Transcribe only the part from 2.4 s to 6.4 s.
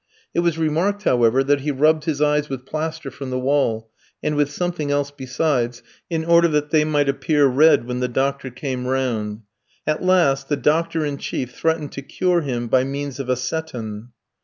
with plaster from the wall, and with something else besides, in